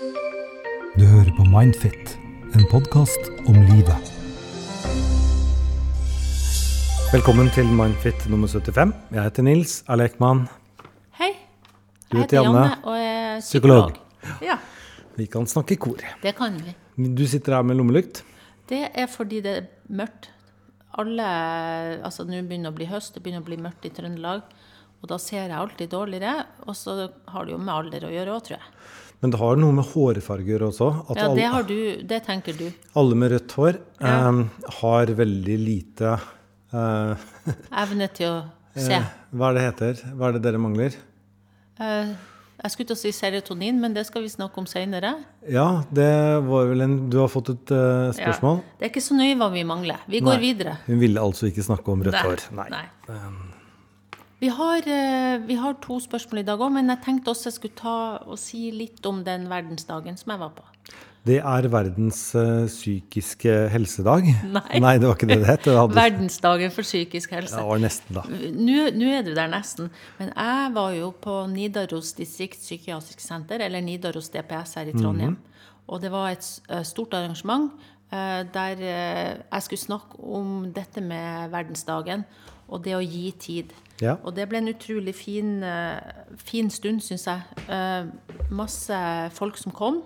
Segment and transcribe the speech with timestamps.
[0.00, 2.14] Du hører på Mindfit,
[2.56, 4.06] en podkast om livet.
[7.12, 8.94] Velkommen til Mindfit nummer 75.
[9.12, 10.46] Jeg heter Nils Alekman.
[10.46, 10.88] Lekman.
[11.20, 11.28] Hei.
[12.08, 12.62] Du Jeg heter Janne.
[12.62, 13.92] Janne og er Psykolog.
[13.92, 14.40] psykolog.
[14.48, 14.56] Ja,
[15.18, 16.00] Vi kan snakke i kor.
[16.22, 16.74] det kan vi.
[17.14, 18.22] Du sitter her med lommelykt.
[18.68, 20.30] Det er fordi det er mørkt.
[20.96, 21.28] Alle
[22.02, 24.40] Altså, nå begynner det å bli høst, det begynner å bli mørkt i Trøndelag.
[25.02, 26.46] Og da ser jeg alltid dårligere.
[26.66, 28.62] Og så har det jo med alder å gjøre òg, tror jeg.
[29.20, 30.86] Men det har noe med hårfarger også.
[31.10, 31.76] Ja, det alle, har du.
[32.08, 32.70] Det tenker du.
[32.96, 34.14] alle med rødt hår Ja.
[34.28, 34.46] um,
[34.80, 36.14] har veldig lite
[36.72, 37.28] uh,
[37.82, 38.38] Evne til å
[38.72, 38.96] se.
[38.96, 40.02] Uh, Hva er det heter?
[40.16, 40.96] Hva er det dere mangler?
[41.80, 42.16] Uh,
[42.60, 45.14] jeg skulle til å si serotonin, men det skal vi snakke om seinere.
[45.48, 46.10] Ja, det
[46.48, 48.60] var vel en Du har fått et uh, spørsmål?
[48.80, 50.00] Det er ikke så nøye hva vi mangler.
[50.08, 50.42] Vi går Nei.
[50.48, 50.78] videre.
[50.88, 52.26] Hun ville altså ikke snakke om rødt Nei.
[52.28, 52.44] hår.
[52.56, 52.68] Nei.
[52.72, 53.59] Nei.
[54.40, 57.56] Vi har, eh, vi har to spørsmål i dag òg, men jeg tenkte også jeg
[57.58, 60.64] skulle ta og si litt om den verdensdagen som jeg var på.
[61.28, 64.24] Det er verdens eh, psykiske helsedag.
[64.80, 64.94] Nei.
[64.96, 65.66] det var ikke det det het.
[65.68, 67.52] Det hadde- Verdensdagen for psykisk helse.
[67.52, 68.22] Ja, det var nesten, da.
[68.56, 73.84] Nå nå er du der nesten, men jeg var jo på Nidaros distriktspsykiatrisk senter, eller
[73.84, 75.36] Nidaros DPS her i Trondheim.
[75.86, 77.72] Og det var et eh, stort arrangement
[78.10, 82.24] der jeg skulle snakke om dette med verdensdagen
[82.68, 83.70] og det å gi tid.
[84.00, 84.16] Ja.
[84.24, 86.00] Og det ble en utrolig fin, eh,
[86.36, 87.42] fin stund, syns jeg.
[87.68, 88.06] Eh,
[88.50, 89.00] masse
[89.36, 90.02] folk som kom.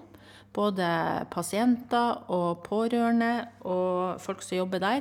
[0.53, 5.01] Både pasienter og pårørende og folk som jobber der.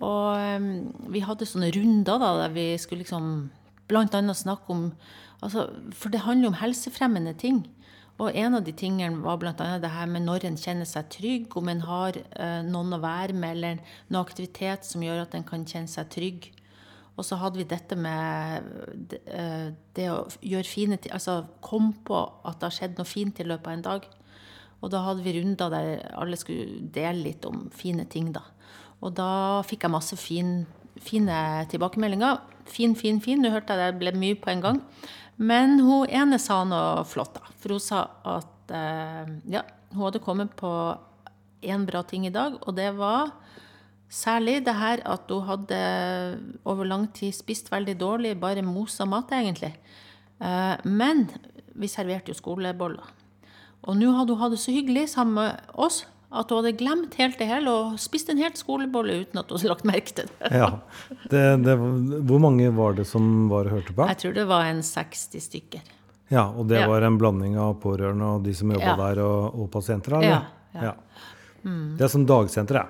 [0.00, 0.60] Og
[1.08, 3.50] vi hadde sånne runder da, der vi skulle liksom
[3.94, 4.92] annet snakke om
[5.42, 7.66] altså, For det handler om helsefremmende ting.
[8.18, 11.56] Og en av de tingene var annet det her med når en kjenner seg trygg,
[11.56, 15.44] om en har eh, noen å være med, eller noe aktivitet som gjør at en
[15.44, 16.48] kan kjenne seg trygg.
[17.16, 18.66] Og så hadde vi dette med
[19.08, 23.40] det, eh, å gjøre fine ting Altså komme på at det har skjedd noe fint
[23.40, 24.08] i løpet av en dag.
[24.84, 28.44] Og da hadde vi runder der alle skulle dele litt om fine ting, da.
[29.00, 30.66] Og da fikk jeg masse fin,
[31.00, 31.38] fine
[31.72, 32.42] tilbakemeldinger.
[32.68, 33.40] Fin, fin, fin.
[33.40, 34.82] Nå hørte jeg det ble mye på en gang.
[35.36, 37.56] Men hun ene sa noe flott, da.
[37.60, 38.04] For hun sa
[38.36, 40.70] at eh, ja, hun hadde kommet på
[41.66, 43.32] én bra ting i dag, og det var
[44.12, 45.80] særlig det her at hun hadde
[46.64, 49.72] over lang tid spist veldig dårlig, bare mosa mat, egentlig.
[50.40, 51.26] Eh, men
[51.74, 53.02] vi serverte jo skoleboller.
[53.86, 56.04] Og nå hadde hun hatt det så hyggelig sammen med oss
[56.36, 59.60] at hun hadde glemt helt det hele og spist en helt skolebolle uten at hun
[59.60, 60.50] hadde lagt merke til det.
[60.50, 60.70] Ja.
[61.30, 61.76] Det, det,
[62.26, 64.08] hvor mange var det som var og hørte på?
[64.10, 65.92] Jeg tror det var en 60 stykker.
[66.28, 66.88] Ja, Og det Ja.
[66.90, 68.96] var en blanding av pårørende og de som jobba Ja.
[68.96, 70.16] der, og, og pasienter?
[70.18, 70.48] Eller?
[70.74, 70.92] Ja, ja.
[71.62, 71.96] Mm.
[71.96, 72.86] Det er som dagsenter, jeg.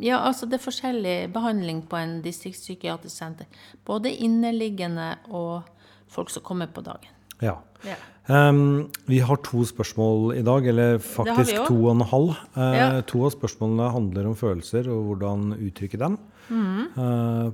[0.00, 3.46] Ja, altså det er forskjellig behandling på en distriktspsykiatrisk senter.
[3.84, 5.68] Både inneliggende og
[6.12, 7.10] folk som kommer på dagen.
[7.42, 7.58] Ja.
[7.82, 7.98] Ja.
[8.30, 12.36] Um, vi har to spørsmål i dag, eller faktisk to og en halv.
[12.54, 13.00] Uh, Ja.
[13.10, 16.18] To av spørsmålene handler om følelser og hvordan uttrykke dem.
[16.48, 16.86] Mm.
[16.96, 17.50] Uh,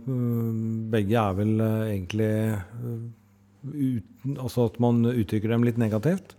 [0.93, 2.31] begge er vel eh, egentlig
[3.69, 6.37] uten, Altså at man uttrykker dem litt negativt.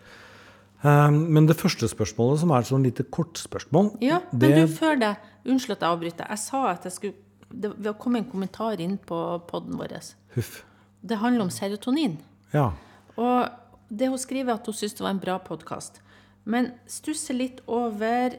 [0.83, 4.73] Ehm, men det første spørsmålet, som er et sånn lite kortspørsmål Ja, men det, du,
[4.79, 6.29] før det, unnskyld at jeg avbryter.
[6.29, 7.13] Jeg sa at jeg skulle
[7.51, 9.95] Det det kom en kommentar inn på poden vår.
[10.35, 10.63] Huff.
[11.01, 12.19] Det handler om serotonin.
[12.53, 12.71] Ja.
[13.17, 13.49] Og
[13.89, 15.97] det hun skriver, at hun syns det var en bra podkast.
[16.45, 18.35] Men stusser litt over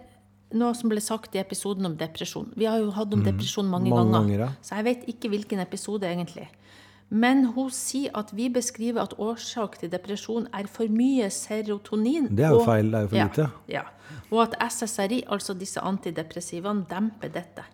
[0.53, 2.53] noe som ble sagt i episoden om depresjon.
[2.57, 3.97] Vi har jo hatt om depresjon mange, Mm.
[3.97, 6.49] mange ganger, ganger, så jeg vet ikke hvilken episode egentlig.
[7.11, 12.29] Men hun sier at vi beskriver at årsak til depresjon er for mye serotonin.
[12.31, 13.51] Det er jo og- feil, det er jo for ja, lite.
[13.69, 13.83] Ja.
[14.31, 17.65] Og at SSRI, altså disse antidepressivene, demper dette.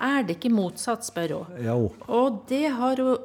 [0.00, 1.64] Er det ikke motsatt, spør hun.
[1.64, 1.74] ja.
[2.08, 3.16] Og det har hun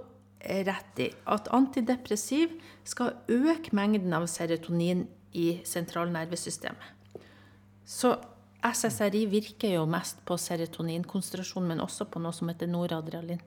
[0.66, 1.12] rett i.
[1.28, 2.50] At antidepressiv
[2.84, 7.20] skal øke mengden av serotonin i sentralnervesystemet.
[7.86, 8.16] Så
[8.64, 13.40] SSRI virker jo mest på serotoninkonsentrasjon, men også på noe som heter noradrenalin.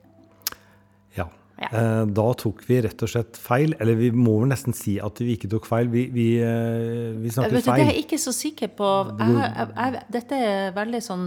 [1.17, 1.27] Ja.
[1.61, 1.69] Ja.
[1.71, 3.73] Eh, Da tok vi rett og slett feil.
[3.79, 5.87] Eller vi må vel nesten si at vi ikke tok feil.
[5.87, 7.85] Vi, vi, vi snakket Vet snakket feil.
[7.85, 8.89] det er jeg ikke så sikker på.
[9.19, 11.25] Jeg, jeg, jeg, dette er veldig sånn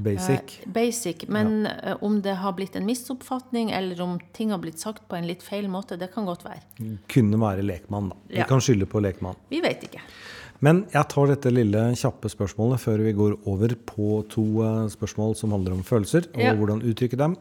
[0.00, 0.54] Basic.
[0.64, 1.26] eh, basic.
[1.28, 1.94] Men ja.
[2.00, 5.42] om det har blitt en misoppfatning, eller om ting har blitt sagt på en litt
[5.44, 6.96] feil måte, det kan godt være.
[7.12, 8.16] Kunne være lekmann, da.
[8.30, 8.46] Vi Ja.
[8.48, 9.36] kan skylde på lekmann.
[9.50, 10.00] Vi vet ikke.
[10.60, 15.32] Men jeg tar dette lille kjappe spørsmålet før vi går over på to eh, spørsmål
[15.38, 16.52] som handler om følelser og Ja.
[16.54, 17.36] hvordan uttrykke dem.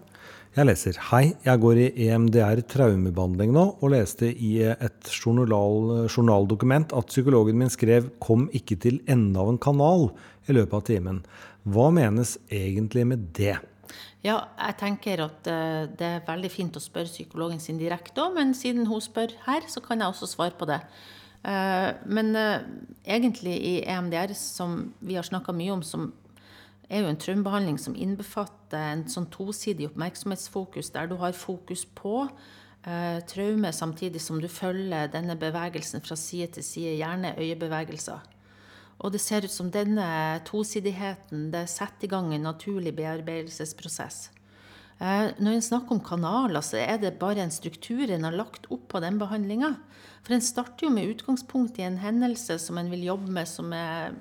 [0.55, 6.95] Jeg leser Hei, jeg går i EMDR traumebehandling nå, og leste i et journal, journaldokument
[6.95, 10.11] at psykologen min skrev 'kom ikke til enden av en kanal'
[10.47, 11.23] i løpet av timen.
[11.67, 13.59] Hva menes egentlig med det?
[14.23, 18.33] Ja, jeg tenker at eh, det er veldig fint å spørre psykologen sin direkte òg,
[18.33, 20.81] men siden hun spør her, så kan jeg også svare på det.
[21.43, 22.61] Eh, men eh,
[23.05, 26.11] egentlig i EMDR, som vi har snakka mye om, som
[26.89, 32.25] er jo en traumebehandling som innbefatter en sånn tosidig oppmerksomhetsfokus, der du har fokus på
[32.25, 38.25] eh, traume samtidig som du følger denne bevegelsen fra side til side, gjerne øyebevegelser.
[38.99, 44.27] Og det ser ut som denne tosidigheten det setter i gang en naturlig bearbeidelsesprosess.
[44.99, 48.67] Eh, når en snakker om kanaler, så er det bare en struktur en har lagt
[48.73, 49.75] opp på den behandlinga.
[50.25, 53.71] For en starter jo med utgangspunkt i en hendelse som en vil jobbe med, som
[53.75, 54.11] er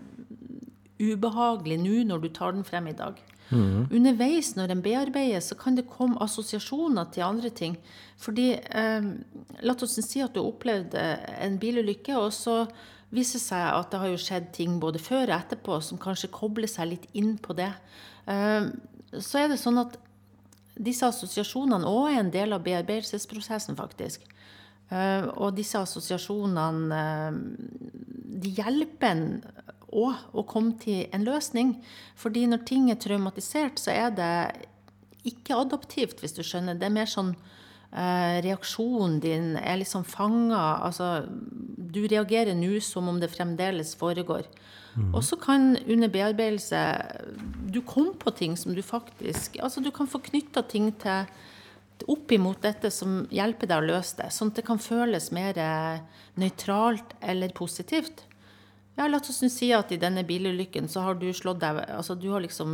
[0.98, 3.18] ubehagelig nå når du tar den frem i dag.
[3.48, 3.88] Mm.
[3.96, 7.78] Underveis når en bearbeider, så kan det komme assosiasjoner til andre ting.
[8.20, 9.10] Fordi eh,
[9.66, 12.60] La oss si at du har opplevd en bilulykke, og så
[13.14, 16.30] viser det seg at det har jo skjedd ting både før og etterpå som kanskje
[16.30, 17.72] kobler seg litt inn på det.
[18.28, 18.68] Eh,
[19.18, 19.96] så er det sånn at
[20.78, 24.24] disse assosiasjonene òg er en del av bearbeidelsesprosessen, faktisk.
[24.88, 27.40] Uh, og disse assosiasjonene uh,
[28.38, 29.24] de hjelper en
[29.88, 31.76] òg å komme til en løsning.
[32.18, 34.32] Fordi når ting er traumatisert, så er det
[35.28, 36.78] ikke adaptivt, hvis du skjønner.
[36.78, 37.34] Det er mer sånn
[37.92, 40.80] uh, Reaksjonen din er liksom fanga.
[40.86, 44.48] Altså, du reagerer nå som om det fremdeles foregår.
[44.98, 45.12] Mm.
[45.14, 46.80] Og så kan under bearbeidelse
[47.70, 51.28] du komme på ting som du faktisk Altså du kan få knytta ting til
[52.06, 55.58] opp imot dette som hjelper deg å løse det, sånn at det kan føles mer
[55.58, 56.02] eh,
[56.38, 58.22] nøytralt eller positivt.
[58.98, 62.32] Ja, La oss si at i denne bilulykken så har du slått deg Altså du
[62.32, 62.72] har liksom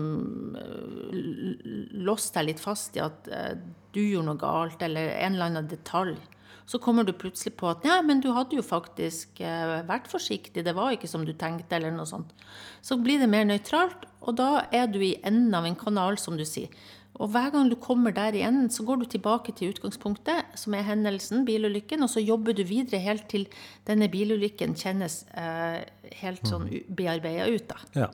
[0.57, 1.65] eh,
[2.01, 3.59] låst deg litt fast i at eh,
[3.93, 6.17] du gjorde noe galt, eller en eller annen detalj.
[6.65, 10.65] Så kommer du plutselig på at ja, men du hadde jo faktisk eh, vært forsiktig,
[10.65, 12.33] det var ikke som du tenkte, eller noe sånt.
[12.81, 16.41] Så blir det mer nøytralt, og da er du i enden av en kanal, som
[16.41, 16.73] du sier.
[17.23, 20.87] Og hver gang du kommer der igjen, så går du tilbake til utgangspunktet, som er
[20.89, 23.47] hendelsen, bilulykken, og så jobber du videre helt til
[23.87, 25.85] denne bilulykken kjennes eh,
[26.25, 27.69] helt sånn bearbeida ut.
[27.71, 27.81] da.
[27.95, 28.11] Ja.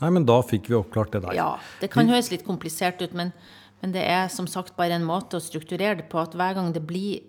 [0.00, 1.36] Nei, men da fikk vi oppklart det der.
[1.36, 1.50] Ja.
[1.82, 3.34] Det kan høres litt komplisert ut, men
[3.78, 6.72] men det er som sagt bare en måte å strukturere det på at hver gang
[6.74, 7.20] det blir,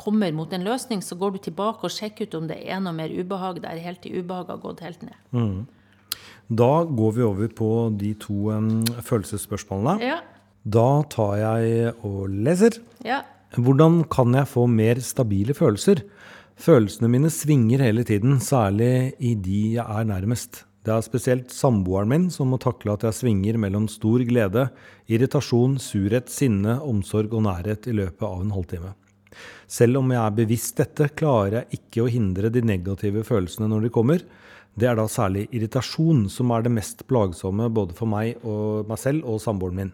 [0.00, 2.96] kommer mot en løsning, så går du tilbake og sjekker ut om det er noe
[2.96, 5.18] mer ubehag der, helt til ubehaget har gått helt ned.
[5.36, 5.66] Mm.
[6.48, 7.70] Da går vi over på
[8.00, 8.70] de to um,
[9.04, 9.98] følelsesspørsmålene.
[10.00, 10.22] Ja.
[10.64, 12.80] Da tar jeg og leser.
[13.06, 13.22] Ja.
[13.56, 16.02] Hvordan kan jeg få mer stabile følelser?
[16.58, 20.64] Følelsene mine svinger hele tiden, særlig i de jeg er nærmest.
[20.84, 24.68] Det er spesielt samboeren min som må takle at jeg svinger mellom stor glede,
[25.06, 28.94] irritasjon, surhet, sinne, omsorg og nærhet i løpet av en halvtime.
[29.68, 33.86] Selv om jeg er bevisst dette, klarer jeg ikke å hindre de negative følelsene når
[33.86, 34.24] de kommer.
[34.78, 39.02] Det er da særlig irritasjon som er det mest plagsomme både for meg, og meg
[39.02, 39.92] selv og samboeren min.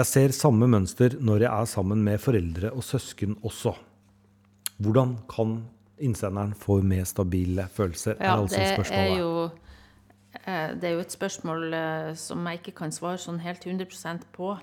[0.00, 3.74] Jeg ser samme mønster når jeg er sammen med foreldre og søsken også.
[4.80, 5.58] Hvordan kan
[6.00, 8.16] innsenderen få mer stabile følelser?
[8.16, 9.50] Ja, er altså det er jo
[10.30, 14.28] Eh, det er jo et spørsmål eh, som jeg ikke kan svare sånn helt 100%
[14.34, 14.54] på.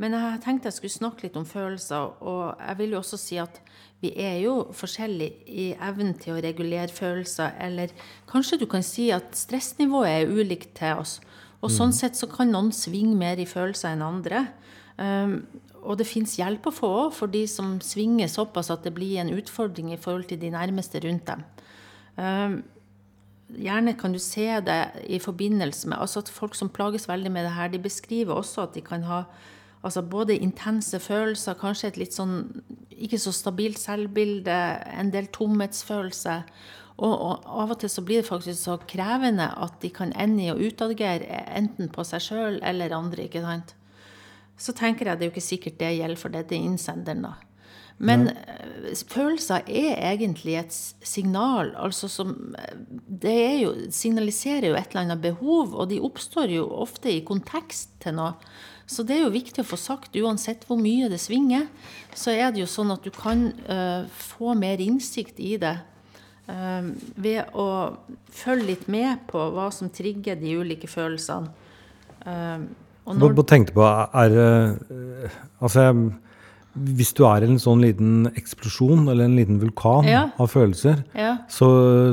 [0.00, 2.14] Men jeg tenkte jeg skulle snakke litt om følelser.
[2.24, 3.60] Og jeg vil jo også si at
[4.00, 7.52] vi er jo forskjellige i evnen til å regulere følelser.
[7.60, 7.92] Eller
[8.30, 11.18] kanskje du kan si at stressnivået er ulikt til oss.
[11.60, 11.98] Og sånn mm.
[11.98, 14.46] sett så kan noen svinge mer i følelser enn andre.
[15.00, 15.46] Um,
[15.80, 19.16] og det fins hjelp å få òg for de som svinger såpass at det blir
[19.22, 21.46] en utfordring i forhold til de nærmeste rundt dem.
[22.20, 22.60] Um,
[23.50, 24.80] Gjerne kan du se det
[25.10, 28.62] i forbindelse med altså at Folk som plages veldig med det her, de beskriver også
[28.62, 29.24] at de kan ha
[29.82, 34.54] altså både intense følelser, kanskje et litt sånn ikke så stabilt selvbilde,
[35.00, 36.34] en del tomhetsfølelse.
[37.00, 40.44] Og, og, av og til så blir det faktisk så krevende at de kan ende
[40.44, 43.24] i å utagere enten på seg sjøl eller andre.
[43.24, 43.72] ikke sant?
[44.60, 47.24] Så tenker jeg det er jo ikke sikkert det gjelder for dette innsenderen.
[47.24, 47.36] da.
[48.00, 48.34] Men Nei.
[48.88, 51.74] Eh, følelser er egentlig et signal.
[51.76, 52.54] altså som,
[53.06, 57.98] Det jo, signaliserer jo et eller annet behov, og de oppstår jo ofte i kontekst
[58.00, 58.34] til noe.
[58.90, 61.68] Så det er jo viktig å få sagt, uansett hvor mye det svinger,
[62.16, 65.76] så er det jo sånn at du kan uh, få mer innsikt i det
[66.50, 67.68] uh, ved å
[68.34, 71.52] følge litt med på hva som trigger de ulike følelsene.
[72.26, 72.66] Uh,
[73.18, 73.38] når...
[73.48, 75.90] tenkte på, er uh, Altså,
[76.70, 80.22] hvis du er i en sånn liten eksplosjon, eller en liten vulkan ja.
[80.40, 81.32] av følelser, ja.
[81.50, 81.68] så,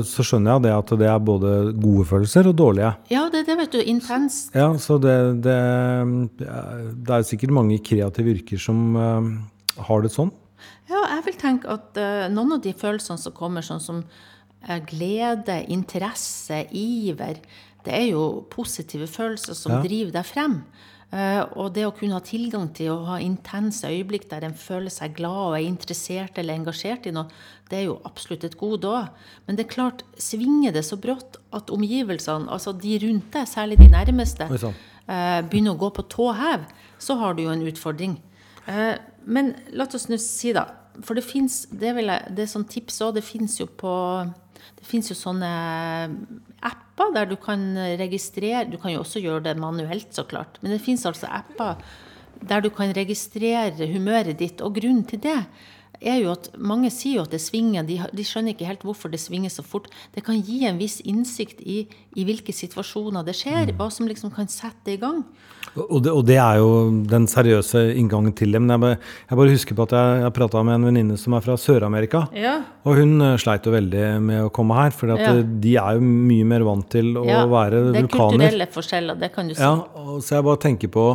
[0.06, 2.90] så, skjønner jeg det at det er både gode følelser og dårlige.
[3.12, 3.78] Ja, det, det vet du.
[3.88, 4.50] Intenst.
[4.58, 5.14] Ja, så det,
[5.46, 5.60] det,
[6.40, 9.30] det, er sikkert mange kreative yrker som uh,
[9.86, 10.34] har det sånn.
[10.90, 14.78] Ja, jeg vil tenke at uh, noen av de følelsene som kommer, sånn som uh,
[14.90, 17.38] glede, interesse, iver.
[17.88, 19.82] Det er jo positive følelser som Ja.
[19.82, 20.62] driver deg frem.
[21.10, 24.92] Eh, og det å kunne ha tilgang til å ha intense øyeblikk der en føler
[24.92, 27.30] seg glad og er interessert eller engasjert i noe,
[27.70, 29.08] det er jo absolutt et gode òg.
[29.46, 33.78] Men det er klart, svinger det så brått at omgivelsene, altså de rundt deg, særlig
[33.80, 34.74] de nærmeste, Oi,
[35.08, 36.66] eh, begynner å gå på tå hev,
[37.00, 38.18] så har du jo en utfordring.
[38.66, 40.66] Eh, men la oss nå si, da
[41.00, 43.14] For det fins Det, det er sånn tips òg.
[43.14, 44.34] Det fins jo på
[44.78, 45.48] Det fins jo sånne
[46.66, 47.62] apper der du kan
[48.00, 50.60] registrere Du kan jo også gjøre det manuelt, så klart.
[50.62, 51.80] Men det fins altså apper
[52.48, 54.62] der du kan registrere humøret ditt.
[54.62, 55.40] Og grunnen til det
[56.00, 57.86] er jo at mange sier jo at det svinger.
[57.88, 59.88] De, de skjønner ikke helt hvorfor det svinger så fort.
[60.14, 61.86] Det kan gi en viss innsikt i,
[62.18, 63.72] i hvilke situasjoner det skjer.
[63.78, 65.24] Hva som liksom kan sette i gang.
[65.78, 66.68] Og det, og det er jo
[67.10, 68.60] den seriøse inngangen til det.
[68.62, 71.36] Men jeg bare, jeg bare husker på at jeg, jeg prata med en venninne som
[71.38, 72.24] er fra Sør-Amerika.
[72.36, 72.54] Ja.
[72.88, 75.34] Og hun eh, sleit jo veldig med å komme her, for Ja.
[75.42, 79.32] de er jo mye mer vant til å Ja, være det er kulturelle forskjeller, det
[79.34, 79.62] kan du si.
[79.62, 81.06] Ja, og så jeg bare tenker på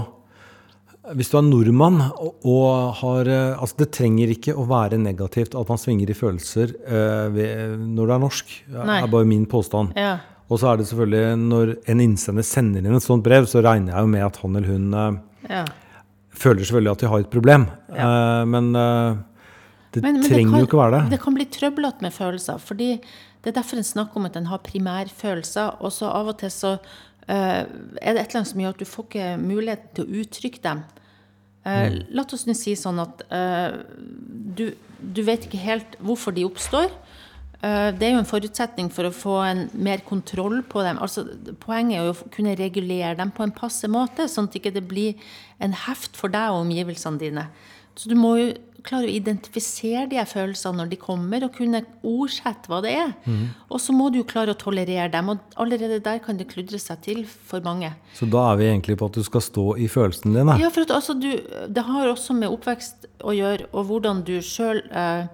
[1.04, 5.68] Hvis du er nordmann og, har eh, Altså, det trenger ikke å være negativt at
[5.68, 8.54] man svinger i følelser eh, ved, når du er norsk.
[8.72, 9.92] Det er bare min påstand.
[10.00, 10.14] Ja.
[10.48, 13.92] Og så er det selvfølgelig når en innsender sender inn et sånt brev, så regner
[13.96, 15.20] jeg jo med at han eller hun eh,
[15.52, 15.66] ja.
[16.40, 17.68] føler selvfølgelig at de har et problem.
[17.92, 21.10] Eh, men det Men- men trenger kan, jo ikke være det.
[21.12, 22.58] Det kan bli trøblete med følelser.
[22.60, 22.88] fordi
[23.44, 25.82] Det er derfor en snakker om at en har primærfølelser.
[25.84, 26.78] Og så av og til så
[27.28, 27.68] er
[28.14, 30.84] det et eller annet som gjør at du får ikke mulighet til å uttrykke dem.
[31.66, 32.00] Eh, Mm.
[32.12, 33.78] La oss nå si sånn at eh,
[34.58, 36.90] du, du vet ikke helt hvorfor de oppstår.
[37.64, 41.00] Eh, det er jo en forutsetning for å få en mer kontroll på dem.
[41.00, 41.24] Altså,
[41.64, 44.84] poenget er jo å kunne regulere dem på en passe måte, sånn at det ikke
[44.84, 45.16] blir
[45.64, 47.48] en heft for deg og omgivelsene dine.
[47.96, 48.52] Så du må jo
[48.84, 53.14] klare å identifisere de følelsene når de kommer, og kunne ordsette hva det er.
[53.70, 56.80] Og så må du jo klare å tolerere dem, og allerede der kan det kludre
[56.82, 57.94] seg til for mange.
[58.18, 60.60] Så da er vi egentlig på at du skal stå i følelsene dine.
[60.62, 61.32] Ja, for at altså du,
[61.68, 65.28] det har også med oppvekst å gjøre, og hvordan du sjøl eh,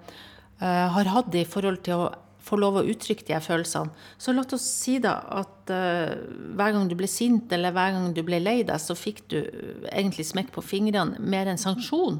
[0.62, 2.10] eh, har hatt det i forhold til å
[2.50, 3.94] få lov å uttrykke de her følelsene.
[4.18, 6.18] Så la oss si da at uh,
[6.58, 9.39] hver gang du ble sint, eller hver gang du ble lei deg, så fikk du
[9.94, 12.20] egentlig smekk på fingrene mer enn sanksjon.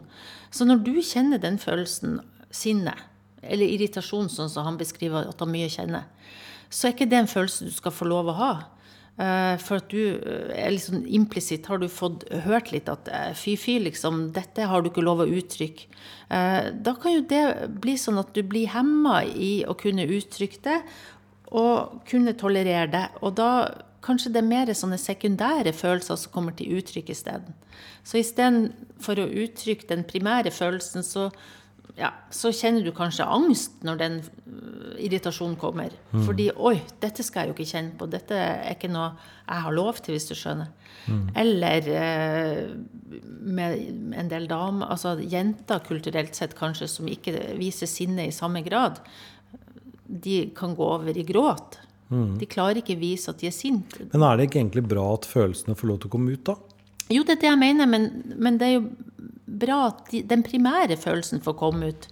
[0.54, 2.20] Så når du kjenner den følelsen,
[2.50, 2.96] sinne,
[3.42, 6.08] eller irritasjon, sånn som han beskriver at han mye kjenner,
[6.70, 8.54] så er ikke det en følelse du skal få lov å ha.
[9.20, 13.34] Eh, For at du eh, er liksom implisitt har du fått hørt litt at eh,
[13.36, 15.90] fy, fy, liksom, dette har du ikke lov å uttrykke.
[16.32, 17.44] Eh, Da kan jo det
[17.84, 20.80] bli sånn at du blir hemma i å kunne uttrykke det,
[21.50, 23.06] og kunne tolerere det.
[23.26, 23.52] Og da
[24.06, 27.56] kanskje det er mer sånne sekundære følelser som kommer til uttrykk isteden.
[28.08, 31.28] Så istedenfor å uttrykke den primære følelsen, så
[31.98, 34.20] ja, så kjenner du kanskje angst når den
[35.00, 35.94] irritasjonen kommer.
[36.12, 38.10] Fordi 'oi, dette skal jeg jo ikke kjenne på'.
[38.12, 39.12] Dette er ikke noe
[39.48, 40.70] jeg har lov til, hvis du skjønner.
[41.36, 42.64] Eller eh,
[43.42, 48.62] med en del damer, altså jenter kulturelt sett kanskje, som ikke viser sinne i samme
[48.66, 49.02] grad.
[50.06, 51.80] De kan gå over i gråt.
[52.10, 54.08] De klarer ikke vise at de er sinte.
[54.14, 56.56] Men er det ikke egentlig bra at følelsene får lov til å komme ut, da?
[57.14, 58.88] Jo, det er det jeg mener, men, men det er jo
[59.62, 62.08] bra at de, den primære følelsen får komme ut.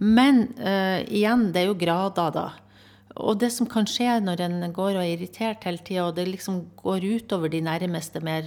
[0.00, 2.48] Men uh, igjen, det er jo grader, da.
[3.20, 6.28] Og det som kan skje når en går og er irritert hele tida, og det
[6.28, 8.46] liksom går utover de nærmeste mer,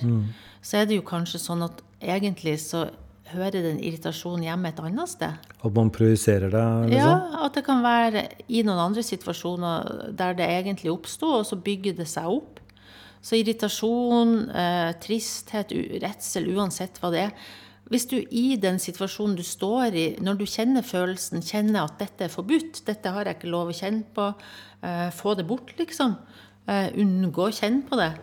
[0.64, 2.88] så er det jo kanskje sånn at egentlig så
[3.34, 5.52] hører den irritasjonen hjemme et annet sted.
[5.64, 6.66] At man projiserer det?
[6.92, 6.98] Liksom?
[7.00, 11.60] Ja, at det kan være i noen andre situasjoner der det egentlig oppsto, og så
[11.60, 12.62] bygger det seg opp.
[13.24, 15.72] Så irritasjon, eh, tristhet,
[16.04, 17.52] redsel, uansett hva det er.
[17.92, 22.28] Hvis du i den situasjonen du står i, når du kjenner følelsen, kjenner at dette
[22.28, 24.30] er forbudt, dette har jeg ikke lov å kjenne på,
[24.82, 26.16] eh, få det bort, liksom.
[26.66, 28.14] Eh, unngå å kjenne på det.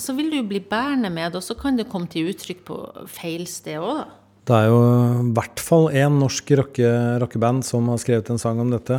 [0.00, 2.80] Så vil du bli bærende med det, og så kan det komme til uttrykk på
[3.06, 4.08] feil sted òg, da.
[4.48, 4.78] Det er jo
[5.20, 6.88] i hvert fall én norsk rocke,
[7.20, 8.96] rockeband som har skrevet en sang om dette.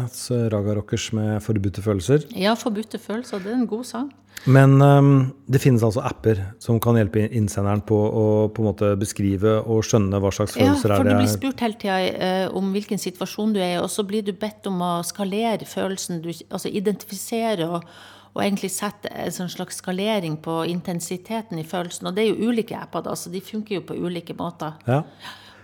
[0.54, 2.30] Raga Rockers med 'Forbudte følelser'.
[2.38, 4.14] Ja, forbudte følelser, det er en god sang.
[4.50, 5.10] Men um,
[5.46, 9.84] det finnes altså apper som kan hjelpe innsenderen på å på en måte beskrive og
[9.86, 13.02] skjønne hva slags Ja, følelser for er du blir spurt hele tida uh, om hvilken
[13.02, 16.72] situasjon du er i, og så blir du bedt om å skalere følelsen, du, altså
[16.74, 17.86] identifisere og,
[18.32, 22.10] og egentlig sette en sånn slags skalering på intensiteten i følelsen.
[22.10, 24.80] Og det er jo ulike apper, da, så de funker jo på ulike måter.
[24.90, 25.04] Ja.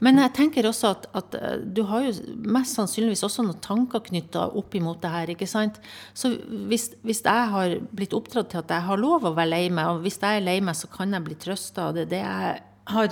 [0.06, 2.14] Men jeg tenker også at, at eh, du har jo
[2.46, 5.34] mest sannsynligvis også noen tanker knytta opp imot det her.
[5.34, 5.80] ikke sant?
[6.14, 6.36] Så
[6.70, 9.90] hvis, hvis jeg har blitt oppdratt til at jeg har lov å være lei meg,
[9.96, 12.60] og hvis jeg er lei meg, så kan jeg bli trøsta, av det det jeg
[12.94, 13.10] har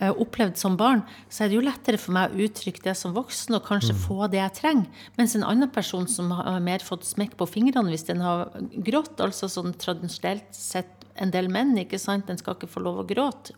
[0.00, 3.14] eh, opplevd som barn, så er det jo lettere for meg å uttrykke det som
[3.16, 4.00] voksen og kanskje Mm.
[4.06, 5.04] få det jeg trenger.
[5.18, 9.20] Mens en annen person som har mer fått smekk på fingrene hvis den har grått,
[9.20, 13.06] altså sånn tradisjonelt sett en del menn, ikke sant, den skal ikke få lov å
[13.06, 13.52] gråte.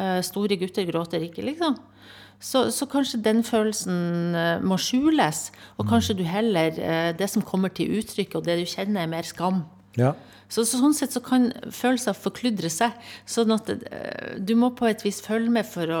[0.00, 1.76] Eh, Store gutter gråter ikke, liksom.
[2.40, 7.44] Så, så kanskje den følelsen eh, må skjules, og kanskje du heller eh, Det som
[7.44, 9.64] kommer til uttrykk, og det du kjenner, er mer skam.
[10.00, 10.14] Ja.
[10.50, 12.96] Så, så sånn sett så kan følelser forkludre seg.
[13.28, 13.68] Sånn at
[14.42, 16.00] du må på et vis følge med for å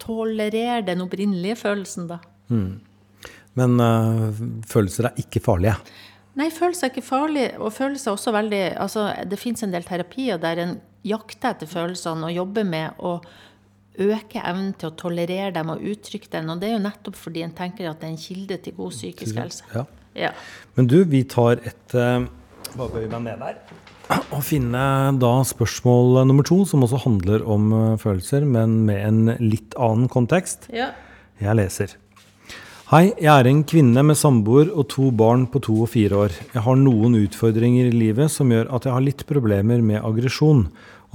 [0.00, 2.20] tolerere den opprinnelige følelsen, da.
[3.58, 4.38] Men øh,
[4.70, 5.74] følelser er ikke farlige.
[6.38, 7.58] Nei, følelser er ikke farlige.
[7.58, 11.70] og følelser er også veldig Altså, det fins en del terapier der en jakter etter
[11.70, 13.18] følelsene og jobber med å
[14.00, 16.50] øke evnen til å tolerere dem og uttrykke dem.
[16.52, 18.94] Og det er jo nettopp fordi en tenker at det er en kilde til god
[18.94, 19.64] psykisk helse.
[19.74, 19.86] Ja.
[20.18, 20.32] Ja.
[20.74, 21.94] Men du, vi tar et
[22.70, 23.56] Bare bøy meg ned der.
[24.34, 24.82] Og finne
[25.22, 30.10] da spørsmål nummer to, som også handler om øh, følelser, men med en litt annen
[30.10, 30.70] kontekst.
[30.74, 30.92] ja.
[31.40, 31.94] Jeg leser.
[32.90, 36.32] Hei, jeg er en kvinne med samboer og to barn på to og fire år.
[36.56, 40.64] Jeg har noen utfordringer i livet som gjør at jeg har litt problemer med aggresjon,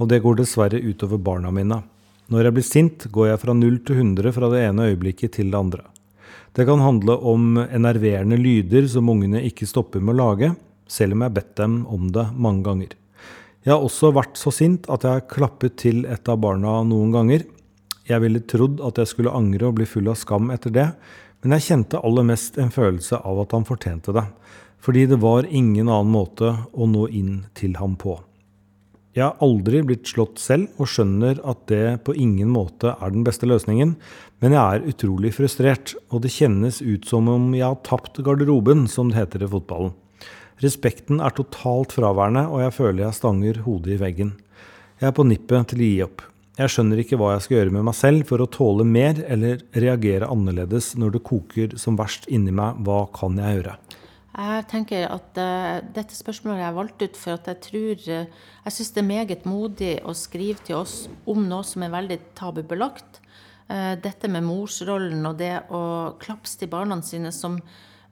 [0.00, 1.82] og det går dessverre utover barna mine.
[2.32, 5.50] Når jeg blir sint, går jeg fra 0 til 100 fra det ene øyeblikket til
[5.52, 5.84] det andre.
[6.56, 10.50] Det kan handle om enerverende lyder som ungene ikke stopper med å lage,
[10.88, 12.96] selv om jeg har bedt dem om det mange ganger.
[13.68, 17.12] Jeg har også vært så sint at jeg har klappet til et av barna noen
[17.12, 17.44] ganger.
[18.08, 20.88] Jeg ville trodd at jeg skulle angre og bli full av skam etter det,
[21.46, 24.24] men jeg kjente aller mest en følelse av at han fortjente det,
[24.82, 28.16] fordi det var ingen annen måte å nå inn til ham på.
[29.14, 33.22] Jeg har aldri blitt slått selv og skjønner at det på ingen måte er den
[33.24, 33.94] beste løsningen,
[34.42, 38.88] men jeg er utrolig frustrert, og det kjennes ut som om jeg har tapt garderoben,
[38.90, 39.94] som det heter i fotballen.
[40.66, 44.34] Respekten er totalt fraværende, og jeg føler jeg stanger hodet i veggen.
[44.98, 46.26] Jeg er på nippet til å gi opp.
[46.56, 49.60] Jeg skjønner ikke hva jeg skal gjøre med meg selv for å tåle mer eller
[49.76, 52.78] reagere annerledes når det koker som verst inni meg.
[52.86, 53.74] Hva kan jeg gjøre?
[54.36, 58.74] Jeg tenker at uh, dette spørsmålet er valgt ut for at jeg tror uh, Jeg
[58.76, 60.96] syns det er meget modig å skrive til oss
[61.28, 63.20] om noe som er veldig tabubelagt.
[63.68, 65.82] Uh, dette med morsrollen og det å
[66.24, 67.60] klapse til barna sine som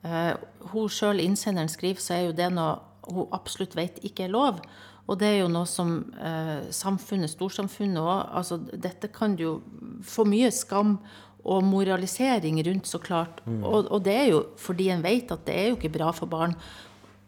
[0.05, 2.75] hun sjøl, innsenderen, skriver, så er jo det noe
[3.09, 4.59] hun absolutt vet ikke er lov.
[5.05, 9.59] Og det er jo noe som eh, samfunnet, storsamfunnet òg altså, Dette kan jo
[10.05, 10.97] få mye skam
[11.45, 13.43] og moralisering rundt, så klart.
[13.45, 16.31] Og, og det er jo fordi en vet at det er jo ikke bra for
[16.31, 16.57] barn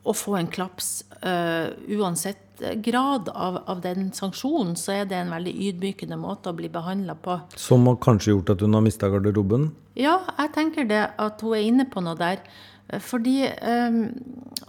[0.06, 1.04] å få en klaps.
[1.20, 2.46] eh, uansett
[2.80, 7.16] grad av, av den sanksjonen, så er det en veldig ydmykende måte å bli behandla
[7.20, 7.38] på.
[7.60, 9.70] Som har kanskje gjort at hun har mista garderoben?
[9.96, 12.40] Ja, jeg tenker det at hun er inne på noe der.
[12.88, 14.00] Eh, Fordi eh,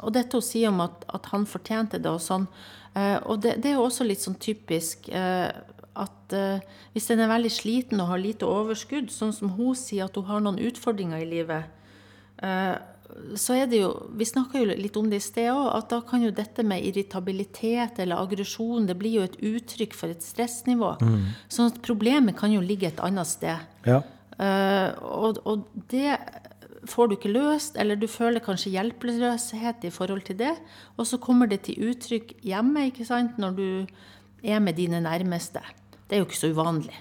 [0.01, 2.47] Og dette hun sier om at, at han fortjente det og sånn.
[2.95, 5.49] eh, og det, det er jo også litt sånn typisk eh,
[5.97, 6.33] at
[6.93, 10.27] hvis en er veldig sliten og har lite overskudd, sånn som hun sier at hun
[10.27, 11.65] har noen utfordringer i livet,
[13.33, 16.01] så er det jo Vi snakka jo litt om det i sted òg, at da
[16.05, 20.91] kan jo dette med irritabilitet eller aggresjon Det blir jo et uttrykk for et stressnivå.
[21.49, 23.65] Sånn at problemet kan jo ligge et annet sted.
[23.87, 24.03] Ja.
[24.37, 26.13] Uh, og, og det
[26.89, 30.53] får du ikke løst, eller du føler kanskje hjelpeløshet i forhold til det.
[30.97, 33.67] Og så kommer det til uttrykk hjemme, ikke sant, når du
[34.43, 35.61] er med dine nærmeste.
[36.07, 36.95] Det er jo ikke så uvanlig.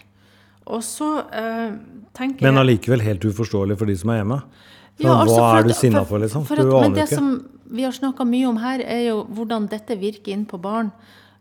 [0.67, 1.77] Og så øh,
[2.17, 4.41] tenker Men jeg allikevel helt uforståelig for de som er hjemme.
[4.99, 6.47] Ja, altså, hva er du sinna for, liksom?
[6.49, 7.15] for at- men aner ikke.
[7.15, 7.29] som
[7.71, 10.91] vi har snakka mye om her, er jo hvordan dette virker inn på barn.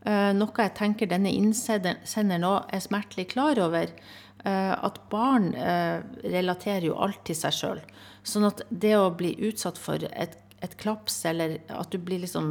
[0.05, 3.89] Uh, noe jeg tenker denne innsenderen òg er smertelig klar over.
[4.45, 7.81] Uh, at barn uh, relaterer jo alt til seg sjøl.
[8.25, 12.49] Sånn at det å bli utsatt for et, et klaps, eller at du blir liksom,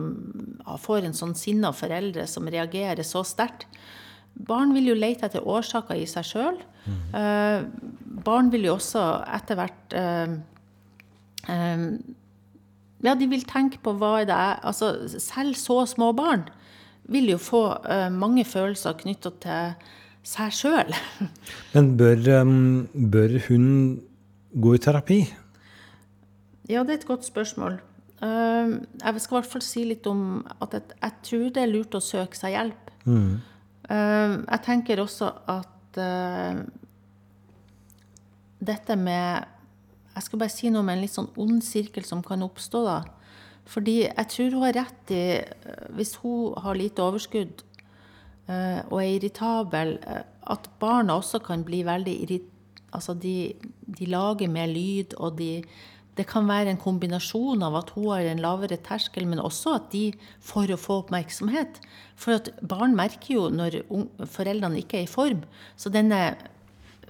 [0.81, 3.69] får en sånn sinna foreldre som reagerer så sterkt
[4.35, 6.57] Barn vil jo lete etter årsaker i seg sjøl.
[8.27, 10.33] barn vil jo også etter hvert eh,
[11.55, 11.85] eh,
[13.05, 16.49] ja, de vil tenke på hva det er Altså, selv så små barn
[17.13, 19.75] vil jo få eh, mange følelser knytta til
[20.25, 20.95] seg sjøl.
[21.75, 23.67] Men bør, um, bør hun
[24.57, 25.19] gå i terapi?
[26.71, 27.81] Ja, det er et godt spørsmål.
[28.23, 31.97] Eh, jeg skal i hvert fall si litt om at jeg, tror det er lurt
[31.97, 32.81] å søke seg hjelp.
[33.05, 33.43] Mm.
[33.85, 36.63] jeg tenker også at eh,
[38.65, 39.45] dette med
[40.15, 43.03] Jeg skal bare si noe om en litt sånn ond sirkel som kan oppstå, da.
[43.67, 47.65] Fordi jeg tror hun har rett i eh, Hvis hun har lite overskudd
[48.49, 52.51] eh, og er irritabel, eh, at barna også kan bli veldig irrit...
[52.95, 53.55] Altså, de,
[53.99, 55.65] de lager mer lyd, og de
[56.17, 59.89] det kan være en kombinasjon av at hun har en lavere terskel, men også at
[59.91, 61.81] de får å få oppmerksomhet.
[62.17, 63.81] For at barn merker jo når
[64.31, 65.43] foreldrene ikke er i form.
[65.77, 66.37] Så denne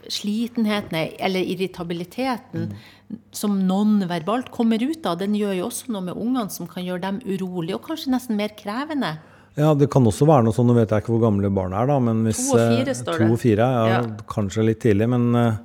[0.08, 2.72] slitenheten eller irritabiliteten
[3.32, 7.04] som nonverbalt kommer ut av, den gjør jo også noe med ungene som kan gjøre
[7.06, 9.14] dem urolige, og kanskje nesten mer krevende.
[9.56, 11.92] Ja, det kan også være noe sånn, nå vet jeg ikke hvor gamle barna er,
[11.92, 13.28] da, men hvis To og fire, står det.
[13.28, 14.00] to og fire, ja, Ja.
[14.32, 15.60] kanskje litt tidlig, men eh,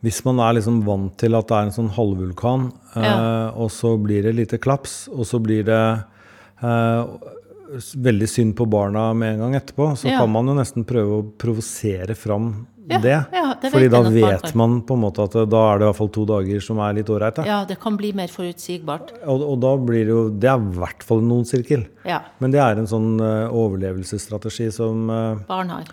[0.00, 3.50] hvis man er liksom vant til at det er en sånn halvvulkan, eh, Ja.
[3.50, 6.04] og så blir det lite klaps, og så blir det
[6.62, 7.04] eh,
[7.96, 10.18] veldig synd på barna med en gang etterpå, så Ja.
[10.20, 13.26] kan man jo nesten prøve å provosere fram Ja, det.
[13.62, 15.96] det Fordi da vet man på en måte at eh, da er det i hvert
[15.96, 17.44] fall to dager som er litt ålreit.
[17.46, 19.12] Ja, det kan bli mer forutsigbart.
[19.26, 21.86] Og, og da blir det jo Det er i hvert fall en sirkel.
[22.04, 25.84] Ja, Men det er en sånn uh, overlevelsesstrategi som, uh, barn har.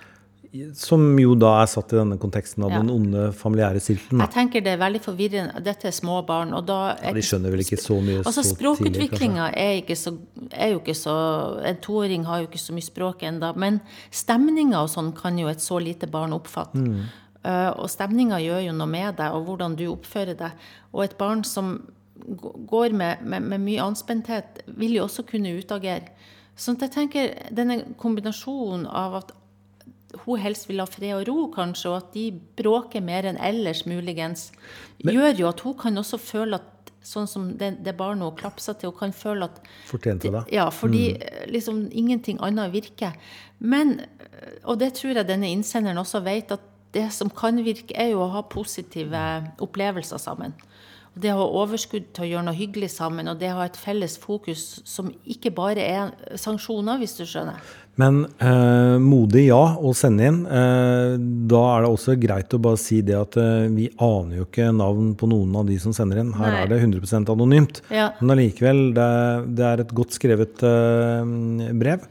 [0.74, 2.80] Som jo da er satt i denne konteksten av Ja.
[2.80, 4.20] den onde familiære sirkelen.
[4.20, 5.64] Jeg tenker det er veldig forvirrende.
[5.64, 8.56] Dette er små barn, og da Ja, de skjønner vel ikke så mye Altså så.
[8.56, 9.84] Språkutviklinga er,
[10.52, 13.56] er jo ikke så En toåring har jo ikke så mye språk ennå.
[13.56, 13.82] Men
[14.12, 16.76] stemninga og sånn kan jo et så lite barn oppfatte.
[16.76, 17.04] Mm.
[17.46, 20.52] Uh, og stemninga gjør jo noe med deg, og hvordan du oppfører deg.
[20.94, 21.88] Og et barn som
[22.68, 26.10] går med, med, med mye anspenthet, vil jo også kunne utagere.
[26.58, 29.34] Så jeg tenker denne kombinasjonen av at
[30.28, 33.86] hun helst vil ha fred og ro, kanskje, og at de bråker mer enn ellers,
[33.88, 34.50] muligens,
[35.04, 36.74] gjør jo at hun kan også føle at
[37.08, 40.42] Sånn som det, det barnet hun klapsa til, hun kan føle at Fortjente det.
[40.52, 41.46] Ja, fordi mm.
[41.54, 43.14] liksom ingenting annet virker.
[43.64, 46.66] Men, eh, og det tror jeg denne innsenderen også vet, at
[46.98, 49.24] det som kan virke, er jo å ha positive
[49.64, 50.58] opplevelser sammen.
[51.18, 53.78] Det å ha overskudd til å gjøre noe hyggelig sammen, og det å ha et
[53.80, 57.58] felles fokus som ikke bare er sanksjoner, hvis du skjønner.
[57.98, 60.44] Men eh, modig ja å sende inn.
[60.46, 61.16] Eh,
[61.50, 64.68] da er det også greit å bare si det at eh, vi aner jo ikke
[64.78, 66.30] navn på noen av de som sender inn.
[66.38, 66.60] Her Nei.
[66.62, 67.82] er det 100% anonymt.
[67.90, 68.12] Ja.
[68.22, 69.08] Men allikevel, det,
[69.58, 72.06] det er et godt skrevet eh, brev.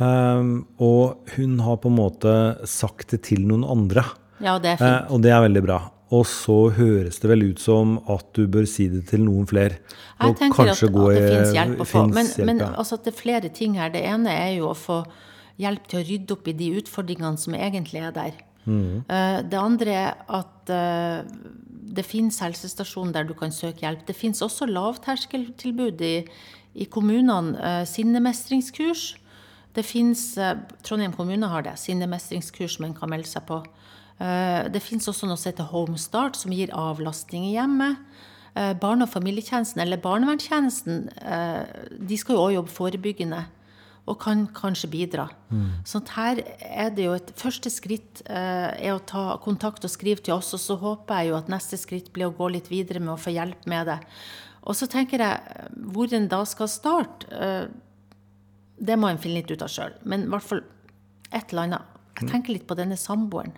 [0.00, 0.48] Eh,
[0.88, 2.32] og hun har på en måte
[2.64, 4.06] sagt det til noen andre.
[4.40, 5.12] Ja, det er Eh, fint.
[5.12, 5.78] og det er veldig bra.
[6.14, 9.80] Og så høres det vel ut som at du bør si det til noen flere.
[10.20, 12.02] Jeg Og tenker at, at gå det finnes hjelp å få.
[12.12, 13.90] Men, hjelp, men altså, at det er flere ting her.
[13.94, 15.00] Det ene er jo å få
[15.58, 18.38] hjelp til å rydde opp i de utfordringene som egentlig er der.
[18.66, 19.02] Mm.
[19.02, 21.26] Eh, det andre er at eh,
[21.96, 24.06] det finnes helsestasjon der du kan søke hjelp.
[24.06, 26.16] Det finnes også lavterskeltilbud i,
[26.74, 27.56] i kommunene.
[27.58, 29.16] eh, sinnemestringskurs.
[29.74, 33.64] Det finnes, eh, Trondheim kommune har det, sinnemestringskurs man kan melde seg på.
[34.20, 37.98] Eh, Det finnes også noe som heter Homestart, som gir avlastning i hjemmet.
[38.56, 41.66] Eh, Barne- og familietjenesten, eller barnevernstjenesten, eh,
[42.00, 43.44] de skal jo også jobbe forebyggende.
[44.08, 45.28] Og kan kanskje bidra.
[45.84, 49.90] Så at her er det jo et første skritt eh, er å ta kontakt og
[49.90, 52.68] skrive til oss, og så håper jeg jo at neste skritt blir å gå litt
[52.70, 53.98] videre med å få hjelp med det.
[54.62, 55.40] Og så tenker jeg
[55.92, 57.26] hvor en da skal starte.
[57.32, 57.66] eh,
[58.80, 59.92] det må en finne litt ut av sjøl.
[60.04, 60.62] Men i hvert fall
[61.32, 61.82] et eller annet.
[62.20, 63.52] Jeg tenker litt på denne samboeren.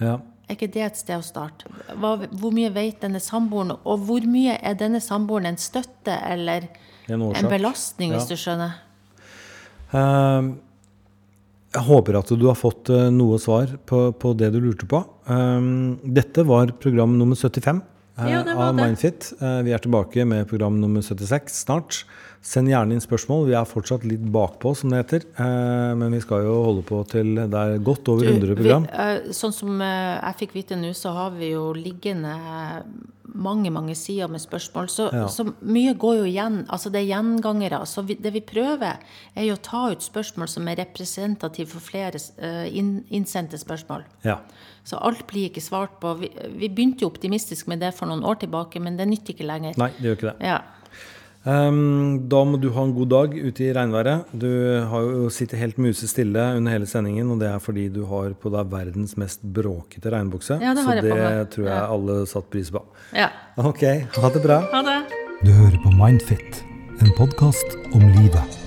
[0.00, 0.18] Ja.
[0.48, 1.68] Er ikke det et sted å starte?
[1.94, 6.66] Hva, hvor mye vet denne samboeren, og hvor mye er denne samboeren en støtte eller
[7.08, 8.34] En en belastning, hvis Ja.
[8.34, 8.72] du skjønner?
[9.92, 10.54] Uh,
[11.72, 15.04] Jeg håper at du har fått uh, noe svar på, på det du lurte på.
[15.30, 15.68] Eh,
[16.18, 17.80] Dette var program nummer 75
[18.18, 18.74] eh, Ja, var av.
[18.74, 19.28] Mindfit.
[19.40, 22.00] Eh, Vi er tilbake med program nummer 76 snart.
[22.40, 23.42] Send gjerne inn spørsmål.
[23.50, 25.26] Vi er fortsatt litt bakpå, som det heter.
[25.36, 28.86] Eh, Men vi skal jo holde på til det er godt over 100 program.
[28.88, 32.32] Vi, eh, sånn som eh, jeg fikk vite nå, så har vi jo liggende
[33.34, 34.88] mange, mange sider med spørsmål.
[34.88, 35.26] Så, Ja.
[35.28, 36.66] så mye går jo igjen.
[36.68, 37.82] Altså det er gjengangere.
[37.86, 38.96] Så vi, det vi prøver,
[39.36, 42.18] er jo å ta ut spørsmål som er representative for flere
[42.72, 44.02] inn, innsendte spørsmål.
[44.24, 44.38] Ja.
[44.82, 46.16] Så alt blir ikke svart på.
[46.18, 49.46] Vi, vi begynte jo optimistisk med det for noen år tilbake, men det nytter ikke
[49.46, 49.76] lenger.
[49.78, 50.46] Nei, det gjør ikke det.
[50.48, 50.60] Ja.
[51.48, 54.26] Ehm, da må du ha en god dag ute i regnværet.
[54.36, 54.46] Du
[54.90, 58.52] har jo sittet helt musestille under hele sendingen, og det er fordi du har på
[58.52, 60.60] deg verdens mest bråkete regnbukse.
[60.60, 61.86] Ja, det så det tror jeg Ja.
[61.88, 62.82] alle satte pris på.
[63.16, 63.30] ja.
[63.56, 63.82] Ok,
[64.20, 64.60] ha det bra.
[64.72, 64.98] Ha det.
[65.44, 66.62] Du hører på Mindfit,
[67.00, 68.59] en podkast om livet.